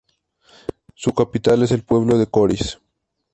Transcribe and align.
Su 0.95 1.13
capital 1.13 1.61
es 1.61 1.69
el 1.69 1.83
pueblo 1.83 2.17
de 2.17 2.25
Coris. 2.25 2.79